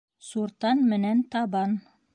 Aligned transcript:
СУРТАН 0.27 0.77
МЕНӘН 0.89 1.19
ТАБАН 1.31 1.71